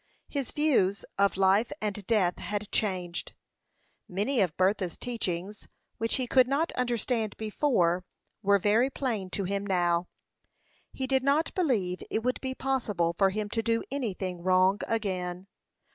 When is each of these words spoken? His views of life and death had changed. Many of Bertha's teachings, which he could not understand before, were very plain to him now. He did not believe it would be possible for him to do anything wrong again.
His 0.29 0.49
views 0.49 1.05
of 1.19 1.37
life 1.37 1.71
and 1.79 2.03
death 2.07 2.39
had 2.39 2.71
changed. 2.71 3.33
Many 4.09 4.41
of 4.41 4.57
Bertha's 4.57 4.97
teachings, 4.97 5.67
which 5.99 6.15
he 6.15 6.25
could 6.25 6.47
not 6.47 6.71
understand 6.71 7.37
before, 7.37 8.03
were 8.41 8.57
very 8.57 8.89
plain 8.89 9.29
to 9.29 9.43
him 9.43 9.63
now. 9.63 10.07
He 10.91 11.05
did 11.05 11.21
not 11.21 11.53
believe 11.53 12.01
it 12.09 12.23
would 12.23 12.41
be 12.41 12.55
possible 12.55 13.13
for 13.15 13.29
him 13.29 13.47
to 13.51 13.61
do 13.61 13.83
anything 13.91 14.41
wrong 14.41 14.79
again. 14.87 15.45